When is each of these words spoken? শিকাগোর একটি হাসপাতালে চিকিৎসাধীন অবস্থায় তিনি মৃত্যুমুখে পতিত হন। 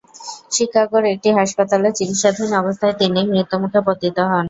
শিকাগোর 0.51 1.03
একটি 1.13 1.29
হাসপাতালে 1.37 1.87
চিকিৎসাধীন 1.97 2.49
অবস্থায় 2.61 2.95
তিনি 3.01 3.19
মৃত্যুমুখে 3.31 3.79
পতিত 3.87 4.17
হন। 4.23 4.39